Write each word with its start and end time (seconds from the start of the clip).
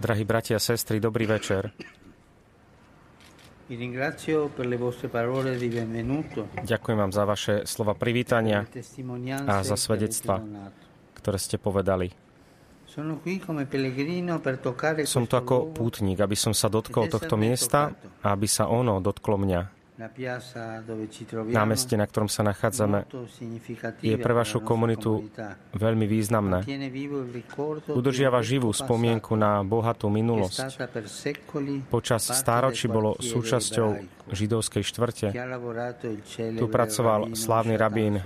Drahí 0.00 0.24
bratia 0.24 0.56
a 0.56 0.62
sestry, 0.62 0.96
dobrý 0.96 1.28
večer. 1.28 1.68
Ďakujem 6.62 6.98
vám 7.02 7.12
za 7.12 7.24
vaše 7.26 7.54
slova 7.66 7.98
privítania, 7.98 8.62
e 8.62 8.80
a 9.44 9.60
za 9.66 9.76
svedectva. 9.76 10.40
ktoré 11.18 11.38
ste 11.42 11.58
povedali. 11.58 12.14
Som 15.04 15.26
tu 15.28 15.34
ako 15.36 15.56
pútnik, 15.74 16.16
aby 16.22 16.36
som 16.38 16.56
sa 16.56 16.72
dotkol 16.72 17.12
tohto 17.12 17.36
miesta 17.36 17.92
a 18.24 18.32
aby 18.32 18.48
sa 18.48 18.70
ono 18.70 19.02
dotklo 19.04 19.36
mňa. 19.36 19.75
Troviamo, 21.24 21.56
Námestie, 21.56 21.96
na 21.96 22.04
ktorom 22.04 22.28
sa 22.28 22.44
nachádzame, 22.44 23.08
je 24.04 24.16
pre 24.20 24.32
vašu 24.36 24.60
komunitu 24.60 25.24
veľmi 25.72 26.04
významné. 26.04 26.68
Udržiava 27.88 28.44
živú 28.44 28.68
spomienku 28.76 29.32
na 29.40 29.64
bohatú 29.64 30.12
minulosť. 30.12 30.84
Počas 31.88 32.28
stáročí 32.28 32.92
bolo 32.92 33.16
súčasťou 33.16 33.88
židovskej 34.36 34.82
štvrte 34.84 35.26
Tu 36.36 36.66
pracoval 36.68 37.32
slávny 37.32 37.74
rabín. 37.80 38.20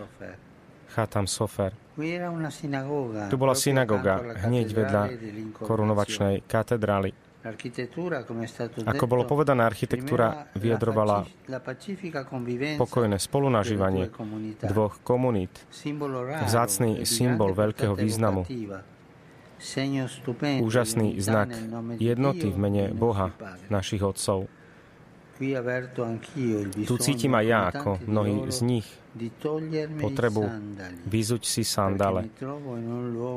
Chatam 0.91 1.31
Sofer. 1.31 1.71
Tu 3.31 3.37
bola 3.39 3.55
synagoga 3.55 4.15
hneď 4.43 4.67
vedľa 4.75 5.03
korunovačnej 5.63 6.43
katedrály. 6.51 7.30
Ako 8.85 9.05
bolo 9.09 9.25
povedané, 9.25 9.65
architektúra 9.65 10.53
vyjadrovala 10.53 11.25
pokojné 12.77 13.17
spolunažívanie 13.17 14.13
dvoch 14.61 15.01
komunít. 15.01 15.65
Vzácny 16.45 17.01
e 17.01 17.09
symbol 17.09 17.57
veľkého 17.57 17.97
významu. 17.97 18.45
Úžasný 20.61 21.17
znak 21.21 21.49
jednoty 21.97 22.53
v 22.53 22.59
mene 22.61 22.93
e 22.93 22.97
Boha, 22.97 23.33
našich 23.73 24.05
otcov. 24.05 24.60
Tu 26.85 26.95
cítim 27.01 27.33
aj 27.33 27.47
ja, 27.49 27.61
ako 27.73 27.97
mnohí 28.05 28.45
z 28.53 28.61
nich, 28.61 28.87
potrebu 29.97 30.45
vyzuť 31.09 31.43
si 31.49 31.65
sandále, 31.65 32.29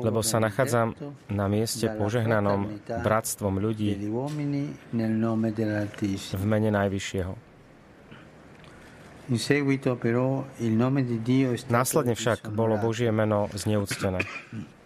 lebo 0.04 0.20
sa 0.20 0.36
nachádzam 0.38 0.92
na 1.32 1.48
mieste 1.48 1.88
požehnanom 1.88 2.84
bratstvom 2.84 3.56
ľudí 3.56 3.96
v 6.30 6.44
mene 6.44 6.68
Najvyššieho. 6.70 7.34
Následne 11.72 12.12
však 12.12 12.52
bolo. 12.52 12.76
Božie 12.76 13.08
meno 13.08 13.48
zneúctené. 13.56 14.20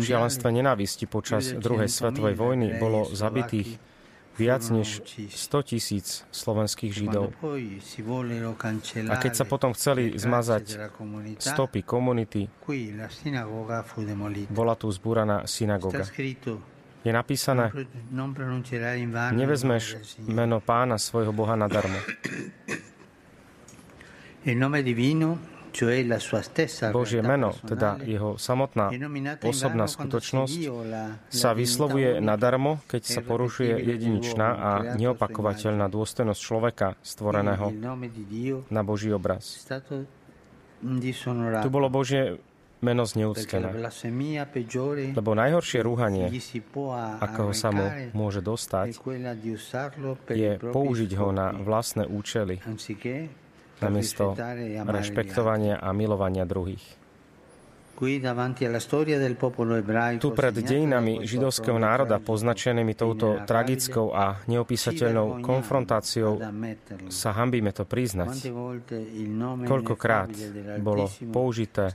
šialenstve 0.00 0.48
nenávisti 0.48 1.04
počas 1.04 1.52
druhej 1.52 1.88
svetovej 1.92 2.34
vojny 2.34 2.66
bolo 2.80 3.04
zabitých 3.04 3.76
viac 4.40 4.64
než 4.72 5.04
100 5.28 5.68
tisíc 5.68 6.24
slovenských 6.32 6.92
Židov. 6.96 7.36
A 9.12 9.14
keď 9.20 9.32
sa 9.36 9.44
potom 9.44 9.76
chceli 9.76 10.16
zmazať 10.16 10.64
stopy 11.36 11.84
komunity, 11.84 12.48
bola 14.48 14.74
tu 14.80 14.88
zbúraná 14.88 15.44
synagoga. 15.44 16.08
Je 17.00 17.12
napísané, 17.12 17.72
nevezmeš 19.32 19.84
meno 20.24 20.60
pána 20.60 20.96
svojho 21.00 21.32
Boha 21.32 21.56
nadarmo. 21.56 21.96
Il 24.40 24.56
nome 24.56 24.80
divino, 24.80 25.36
Božie 26.92 27.22
meno, 27.22 27.54
teda 27.64 28.02
jeho 28.02 28.36
samotná 28.36 28.90
osobná 29.46 29.86
skutočnosť, 29.86 30.58
sa 31.30 31.50
vyslovuje 31.54 32.18
nadarmo, 32.18 32.82
keď 32.90 33.02
sa 33.06 33.20
porušuje 33.22 33.78
jedinečná 33.78 34.48
a 34.54 34.70
neopakovateľná 34.98 35.86
dôstojnosť 35.88 36.40
človeka 36.40 36.98
stvoreného 37.00 37.70
na 38.68 38.82
Boží 38.82 39.14
obraz. 39.14 39.62
Tu 41.60 41.68
bolo 41.70 41.86
Božie 41.92 42.40
meno 42.80 43.04
zneúctené, 43.04 43.76
lebo 45.12 45.30
najhoršie 45.36 45.80
rúhanie, 45.84 46.32
ako 47.20 47.52
sa 47.52 47.68
mu 47.68 47.86
môže 48.16 48.40
dostať, 48.40 48.96
je 50.32 50.50
použiť 50.56 51.10
ho 51.20 51.28
na 51.30 51.52
vlastné 51.52 52.08
účely, 52.08 52.64
namiesto 53.80 54.36
rešpektovania 54.86 55.80
a 55.80 55.92
milovania 55.96 56.44
druhých. 56.44 57.00
Tu 60.16 60.28
pred 60.32 60.56
dejinami 60.56 61.20
židovského 61.20 61.76
národa 61.76 62.16
poznačenými 62.16 62.96
touto 62.96 63.44
tragickou 63.44 64.16
a 64.16 64.40
neopísateľnou 64.48 65.44
konfrontáciou 65.44 66.40
sa 67.12 67.36
hambíme 67.36 67.76
to 67.76 67.84
priznať. 67.84 68.56
Koľkokrát 69.68 70.32
bolo 70.80 71.12
použité 71.28 71.92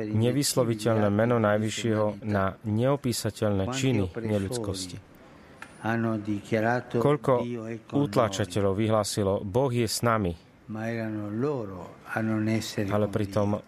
nevysloviteľné 0.00 1.12
meno 1.12 1.36
Najvyššieho 1.36 2.24
na 2.24 2.56
neopísateľné 2.64 3.64
činy 3.76 4.08
dichiarato 6.20 6.96
Koľko 7.00 7.32
utlačateľov 7.92 8.72
vyhlásilo, 8.72 9.44
Boh 9.44 9.72
je 9.72 9.88
s 9.88 10.04
nami, 10.04 10.32
ale 12.90 13.06
pritom 13.10 13.58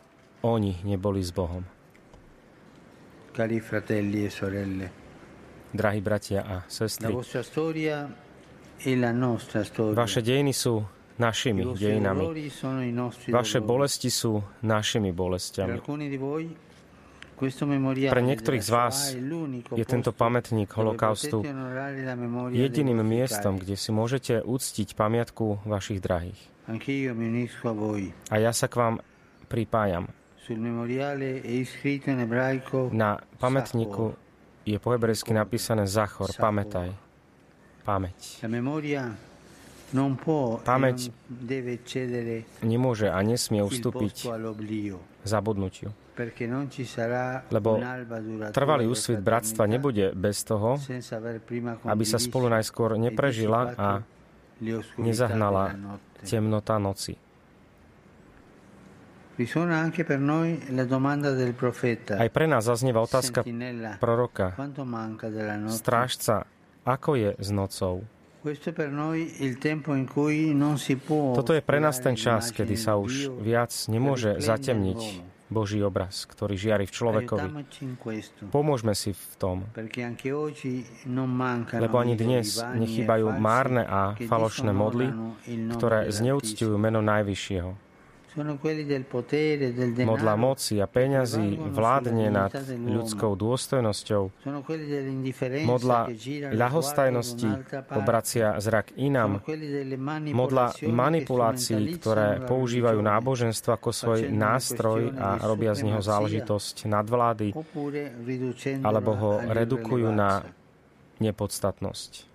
oni 0.42 0.72
neboli 0.86 1.22
s 1.22 1.30
Bohom. 1.34 1.64
E 3.32 4.88
Drahí 5.72 6.00
bratia 6.04 6.40
a 6.44 6.56
sestry, 6.68 7.16
vaše 9.96 10.20
dejiny 10.20 10.52
sú 10.52 10.84
našimi 11.16 11.64
dejinami. 11.72 12.24
Vaše 13.32 13.58
bolesti 13.64 14.10
sú 14.12 14.42
našimi 14.60 15.10
bolestiami. 15.16 15.80
Pre 18.12 18.22
niektorých 18.22 18.62
z 18.62 18.70
vás 18.70 18.96
je 19.74 19.84
tento 19.88 20.14
pamätník 20.14 20.70
holokaustu 20.76 21.42
jediným 22.52 23.00
miestom, 23.02 23.58
kde 23.58 23.74
si 23.74 23.90
môžete 23.90 24.44
uctiť 24.44 24.94
pamiatku 24.94 25.66
vašich 25.66 25.98
drahých. 25.98 26.51
A 28.30 28.34
ja 28.38 28.52
sa 28.54 28.66
k 28.70 28.74
vám 28.78 28.94
pripájam. 29.50 30.06
Na 32.92 33.10
pamätníku 33.38 34.04
je 34.62 34.78
po 34.78 34.88
hebrejsky 34.94 35.30
napísané 35.34 35.86
Zachor, 35.90 36.30
pamätaj. 36.34 36.94
Pamäť. 37.82 38.38
E 38.38 38.46
Pamäť 40.62 40.98
Nemôže 42.64 43.08
a 43.12 43.18
nesmie 43.20 43.60
ustúpiť 43.60 44.30
zabudnutiu. 45.26 45.92
Lebo 47.52 47.70
Trvalý 48.52 48.84
úsvit 48.88 49.20
bratstva 49.20 49.64
nebude 49.68 50.16
bez 50.16 50.44
toho, 50.48 50.80
aby 51.84 52.04
sa 52.08 52.16
spolu 52.16 52.48
najskôr 52.48 52.96
e 52.96 53.10
neprežila 53.10 53.76
a 53.76 53.88
nezahnala 54.98 55.76
temnota 56.22 56.76
noci. 56.78 57.16
Aj 62.12 62.28
pre 62.28 62.44
nás 62.44 62.62
zaznieva 62.68 63.00
otázka 63.00 63.40
proroka, 63.96 64.52
strážca, 65.72 66.44
ako 66.84 67.10
je 67.16 67.30
s 67.40 67.48
nocou? 67.48 68.04
Toto 71.32 71.52
je 71.54 71.62
pre 71.62 71.78
nás 71.78 71.96
ten 72.02 72.18
čas, 72.18 72.50
kedy 72.50 72.74
sa 72.74 72.98
už 72.98 73.30
viac 73.40 73.70
nemôže 73.86 74.36
zatemniť. 74.42 75.31
Boží 75.52 75.78
obraz, 75.84 76.24
ktorý 76.26 76.56
žiari 76.56 76.84
v 76.88 76.92
človekovi. 76.92 77.48
Pomôžme 78.48 78.96
si 78.96 79.12
v 79.12 79.32
tom, 79.36 79.56
lebo 81.76 81.96
ani 82.00 82.14
dnes 82.16 82.58
e 82.58 82.64
nechýbajú 82.80 83.28
márne 83.36 83.84
a 83.84 84.16
falošné 84.16 84.72
modly, 84.72 85.12
ktoré 85.76 86.08
zneúctujú 86.08 86.74
meno 86.80 87.04
Najvyššieho. 87.04 87.91
Modla 90.02 90.34
moci 90.40 90.80
a 90.80 90.88
peňazí 90.88 91.60
vládne 91.60 92.32
nad 92.32 92.52
ľudskou 92.72 93.36
dôstojnosťou. 93.36 94.22
Modla 95.68 96.08
lo 96.08 96.56
ľahostajnosti 96.56 97.50
obracia 97.92 98.56
zrak 98.56 98.96
inám. 98.96 99.44
Modla 100.32 100.72
manipulácií, 100.80 102.00
ktoré 102.00 102.40
používajú 102.48 103.04
náboženstvo 103.04 103.70
ako 103.76 103.90
svoj 103.92 104.20
nástroj 104.32 105.12
a 105.12 105.36
robia 105.44 105.76
z 105.76 105.92
neho 105.92 106.00
záležitosť 106.00 106.88
nadvlády 106.88 107.52
alebo 108.80 109.10
ho 109.12 109.32
redukujú 109.44 110.08
na 110.08 110.40
nepodstatnosť. 111.20 112.31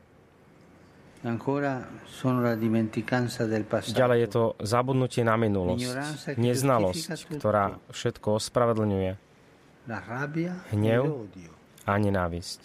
Ďalej 3.91 4.19
je 4.23 4.29
to 4.31 4.43
zabudnutie 4.63 5.23
na 5.27 5.35
minulosť, 5.35 5.91
neznalosť, 6.39 7.35
ktorá 7.35 7.75
všetko 7.91 8.39
ospravedlňuje, 8.39 9.11
hnev 10.71 11.03
a 11.87 11.93
nenávisť. 11.95 12.61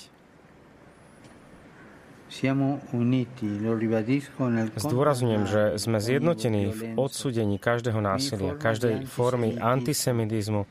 Zdôrazňujem, 4.80 5.44
že 5.44 5.62
sme 5.76 6.00
zjednotení 6.00 6.72
v 6.72 6.80
odsudení 6.96 7.60
každého 7.60 8.00
násilia, 8.00 8.56
každej 8.56 9.04
formy 9.04 9.60
antisemitizmu 9.60 10.64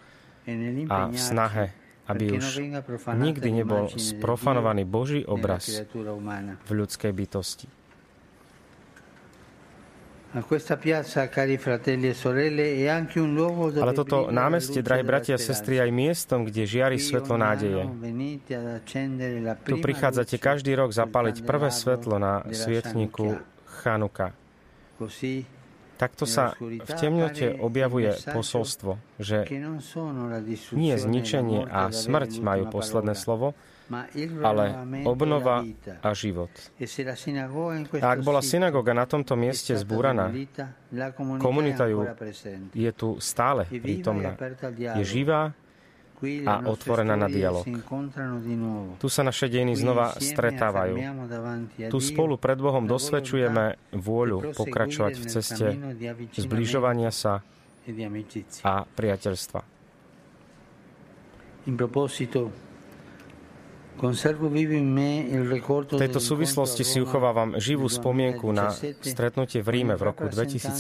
a 0.89 0.97
v 1.13 1.17
snahe, 1.21 1.69
aby 2.09 2.41
už 2.41 2.65
nikdy 3.13 3.61
nebol 3.61 3.93
sprofanovaný 3.93 4.89
Boží 4.89 5.21
obraz 5.21 5.69
v 6.65 6.71
ľudskej 6.73 7.13
bytosti. 7.13 7.80
E 10.31 10.39
Ale 13.83 13.91
toto 13.91 14.31
námestie, 14.31 14.79
drahí 14.79 15.03
bratia 15.03 15.35
a 15.35 15.41
sestry, 15.43 15.83
aj 15.83 15.91
miestom, 15.91 16.47
kde 16.47 16.63
žiari 16.63 16.95
svetlo 16.95 17.35
nádeje. 17.35 17.83
Tu 19.67 19.75
prichádzate 19.75 20.35
každý 20.39 20.71
rok 20.79 20.95
zapaliť 20.95 21.43
prvé 21.43 21.67
svetlo 21.67 22.15
na 22.15 22.47
svietniku 22.47 23.43
Chanuka. 23.83 24.31
Takto 26.01 26.25
sa 26.25 26.57
v 26.57 26.91
temnote 26.97 27.53
objavuje 27.61 28.09
posolstvo, 28.25 28.97
že 29.21 29.45
nie 30.73 30.95
zničenie 30.97 31.69
a 31.69 31.93
smrť 31.93 32.41
majú 32.41 32.73
posledné 32.73 33.13
slovo, 33.13 33.53
ale 34.41 34.65
obnova 35.05 35.61
a 36.01 36.09
život. 36.17 36.49
E 36.79 36.87
a 38.01 38.07
ak 38.17 38.19
bola 38.25 38.41
synagoga 38.41 38.97
na 38.97 39.05
tomto 39.05 39.37
mieste 39.37 39.77
zbúraná, 39.77 40.33
komunita 41.37 41.85
ju 41.85 42.07
je 42.73 42.91
tu 42.95 43.21
stále 43.21 43.69
e 43.69 43.77
prítomná. 43.77 44.33
Je 44.97 45.03
živá 45.05 45.53
a 46.45 46.53
otvorená 46.69 47.17
na 47.17 47.27
dialog. 47.27 47.65
Tu 49.01 49.07
sa 49.09 49.21
naše 49.25 49.49
dejiny 49.49 49.73
znova 49.73 50.13
stretávajú. 50.17 50.95
Tu 51.89 51.97
spolu 51.99 52.37
pred 52.37 52.57
Bohom 52.61 52.85
dosvedčujeme 52.85 53.77
vôľu 53.95 54.53
pokračovať 54.53 55.13
v 55.17 55.25
ceste 55.25 55.67
zbližovania 56.37 57.09
sa 57.09 57.41
e 57.85 57.93
a 58.61 58.85
priateľstva. 58.85 59.61
In 61.69 61.77
proposito, 61.77 62.70
v 63.99 65.99
tejto 65.99 66.19
súvislosti 66.23 66.81
si 66.81 66.97
uchovávam 67.03 67.59
živú 67.61 67.85
spomienku 67.85 68.49
na 68.49 68.73
stretnutie 69.03 69.61
v 69.61 69.69
Ríme 69.69 69.93
v 69.99 70.03
roku 70.09 70.25
2017 70.25 70.73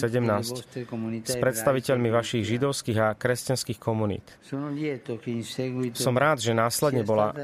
s 1.27 1.35
predstaviteľmi 1.37 2.09
vašich 2.09 2.47
židovských 2.47 2.97
a 2.97 3.07
kresťanských 3.13 3.77
komunít. 3.77 4.25
Som 5.93 6.15
rád, 6.15 6.41
že 6.41 6.55
následne 6.55 7.05
bola 7.05 7.35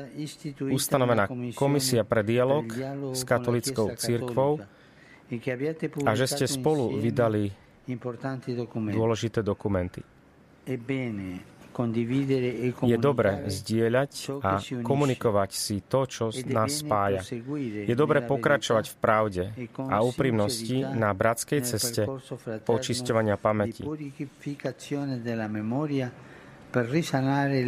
ustanovená 0.66 1.30
komisia 1.54 2.08
pre 2.08 2.24
dialog 2.24 2.66
s 3.14 3.22
katolickou 3.28 3.94
církvou 3.94 4.64
e 5.28 5.38
a 6.08 6.12
že 6.16 6.26
ste 6.32 6.48
spolu 6.48 6.96
vydali 6.98 7.52
dôležité 8.96 9.44
dokumenty. 9.44 10.02
E 11.78 12.74
je 12.74 12.98
dobré 12.98 13.46
zdieľať 13.46 14.12
a 14.42 14.58
komunikovať 14.82 15.52
si 15.54 15.86
to, 15.86 16.10
čo 16.10 16.34
nás 16.50 16.82
spája. 16.82 17.22
Je 17.86 17.94
dobré 17.94 18.26
pokračovať 18.26 18.86
v 18.90 18.96
pravde 18.98 19.44
e 19.54 19.70
a 19.78 20.02
úprimnosti 20.02 20.82
na 20.82 21.14
bratskej 21.14 21.62
ceste 21.62 22.10
počisťovania 22.66 23.38
pamäti, 23.38 23.86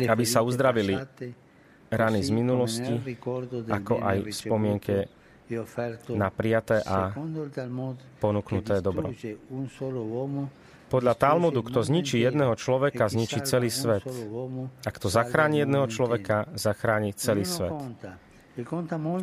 aby 0.10 0.26
sa 0.26 0.40
uzdravili 0.42 0.94
rany 1.94 2.20
z 2.26 2.30
minulosti, 2.34 2.94
ako 3.70 3.94
aj 4.02 4.18
spomienke 4.34 4.96
na 6.14 6.30
prijaté 6.30 6.82
a 6.86 7.14
ponúknuté 8.22 8.82
dobro. 8.86 9.10
Podľa 10.90 11.14
Talmudu, 11.14 11.62
kto 11.62 11.86
zničí 11.86 12.18
jedného 12.18 12.58
človeka, 12.58 13.06
zničí 13.08 13.46
celý 13.46 13.70
svet. 13.70 14.04
A 14.84 14.90
kto 14.90 15.08
zachráni 15.08 15.62
jedného 15.62 15.86
človeka, 15.86 16.50
zachráni 16.58 17.14
celý 17.14 17.46
svet. 17.46 17.74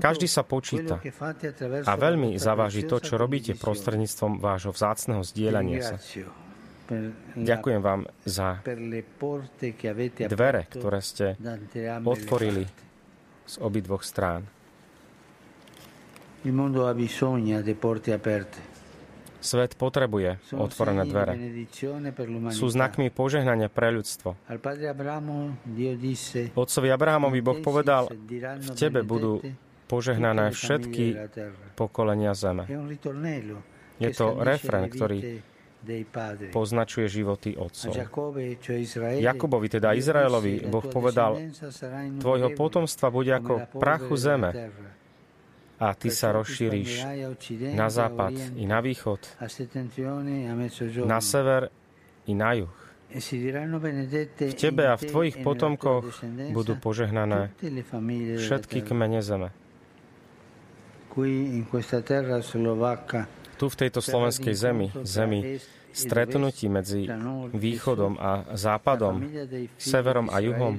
Každý 0.00 0.30
sa 0.30 0.46
počíta 0.46 0.96
a 1.84 1.92
veľmi 1.98 2.40
zaváži 2.40 2.88
to, 2.88 3.02
čo 3.02 3.20
robíte 3.20 3.52
prostredníctvom 3.52 4.40
vášho 4.40 4.72
vzácného 4.72 5.20
zdieľania 5.20 5.80
sa. 5.84 5.96
Ďakujem 7.34 7.80
vám 7.82 8.06
za 8.22 8.62
dvere, 10.30 10.62
ktoré 10.70 11.00
ste 11.02 11.34
otvorili 12.06 12.64
z 13.44 13.54
obidvoch 13.58 14.06
strán. 14.06 14.46
Il 16.46 16.54
mondo 16.54 16.86
ha 16.86 16.94
bisogno 16.94 17.58
di 17.60 17.74
porte 17.74 18.14
aperte. 18.14 18.75
Svet 19.40 19.76
potrebuje 19.78 20.40
otvorené 20.56 21.02
dvere. 21.06 21.34
Sú 22.50 22.66
znakmi 22.72 23.12
požehnania 23.12 23.68
pre 23.70 23.94
ľudstvo. 23.94 24.34
Otcovi 26.56 26.88
Abrahamovi 26.90 27.40
Boh 27.44 27.58
povedal, 27.60 28.10
v 28.10 28.70
tebe 28.74 29.06
budú 29.06 29.44
požehnané 29.86 30.50
všetky 30.50 31.30
pokolenia 31.78 32.34
zeme. 32.34 32.66
Je 33.96 34.10
to 34.12 34.26
refren, 34.42 34.90
ktorý 34.90 35.40
poznačuje 36.50 37.06
životy 37.06 37.54
otcov. 37.54 37.94
Jakobovi, 39.22 39.66
teda 39.70 39.94
Izraelovi, 39.94 40.66
Boh 40.66 40.82
povedal, 40.82 41.38
tvojho 42.18 42.50
potomstva 42.58 43.06
bude 43.14 43.30
ako 43.30 43.70
prachu 43.78 44.14
zeme 44.18 44.50
a 45.76 45.92
ty 45.92 46.08
sa 46.08 46.32
rozšíriš 46.32 47.04
na 47.76 47.88
západ 47.92 48.32
i 48.56 48.64
na 48.64 48.80
východ, 48.80 49.20
na 51.04 51.20
sever 51.20 51.68
i 52.26 52.32
na 52.32 52.52
juh. 52.56 52.76
E 53.06 53.22
v 54.50 54.54
tebe 54.58 54.82
a 54.90 54.98
v 54.98 55.04
tvojich 55.06 55.36
potomkoch 55.46 56.10
budú 56.50 56.74
požehnané 56.74 57.54
všetky 58.34 58.82
kmene 58.82 59.22
zeme. 59.22 59.54
Tu 63.56 63.66
v 63.72 63.76
tejto 63.78 64.00
slovenskej 64.04 64.54
zemi, 64.58 64.86
zemi 65.06 65.62
stretnutí 65.96 66.68
medzi 66.68 67.08
východom 67.56 68.20
a 68.20 68.52
západom, 68.52 69.24
severom 69.80 70.28
a 70.28 70.36
juhom, 70.44 70.76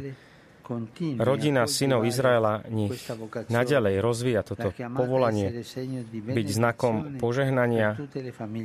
Rodina 1.18 1.64
synov 1.64 2.04
Izraela 2.04 2.64
nech 2.68 3.00
naďalej 3.48 3.96
rozvíja 4.04 4.42
toto 4.44 4.76
povolanie 4.76 5.64
byť 6.12 6.48
znakom 6.52 7.16
požehnania 7.16 7.96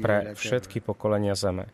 pre 0.03 0.35
všetky 0.35 0.83
pokolenia 0.83 1.39
zeme. 1.39 1.71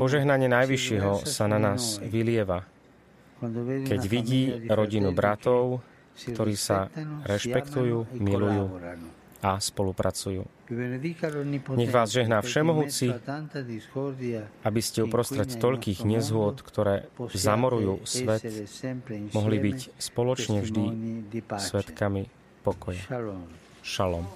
Požehnanie 0.00 0.48
Najvyššieho 0.48 1.28
sa 1.28 1.44
na 1.46 1.58
nás 1.60 2.00
vylieva, 2.00 2.64
keď 3.84 4.00
vidí 4.08 4.42
rodinu 4.66 5.12
bratov, 5.12 5.84
ktorí 6.16 6.56
sa 6.56 6.88
rešpektujú, 7.28 8.16
milujú 8.16 8.64
a 9.46 9.62
spolupracujú. 9.62 10.42
Nech 11.78 11.92
vás 11.94 12.10
žehná 12.10 12.42
Všemohúci, 12.42 13.14
aby 14.66 14.80
ste 14.82 15.06
uprostred 15.06 15.46
toľkých 15.46 16.02
nezhôd, 16.02 16.66
ktoré 16.66 17.06
zamorujú 17.30 18.02
svet, 18.02 18.42
mohli 19.30 19.56
byť 19.70 19.78
spoločne 20.02 20.66
vždy 20.66 20.84
svetkami 21.46 22.26
pokoja. 22.66 23.06
Šalom. 23.86 24.26